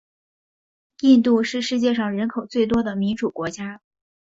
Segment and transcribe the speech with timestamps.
[1.01, 3.81] 印度是世界上人口最多的民主国家。